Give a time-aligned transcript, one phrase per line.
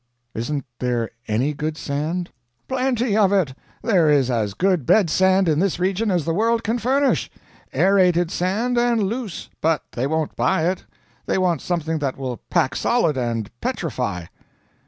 [0.33, 2.31] "Isn't there any good sand?"
[2.67, 3.53] "Plenty of it.
[3.83, 7.29] There is as good bed sand in this region as the world can furnish.
[7.71, 10.85] Aerated sand and loose; but they won't buy it.
[11.27, 14.25] They want something that will pack solid, and petrify."